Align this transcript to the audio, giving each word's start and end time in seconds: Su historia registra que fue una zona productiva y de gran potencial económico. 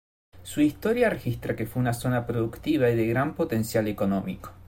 Su 0.41 0.61
historia 0.61 1.11
registra 1.11 1.55
que 1.55 1.67
fue 1.67 1.79
una 1.79 1.93
zona 1.93 2.25
productiva 2.25 2.89
y 2.89 2.95
de 2.95 3.05
gran 3.05 3.35
potencial 3.35 3.87
económico. 3.87 4.49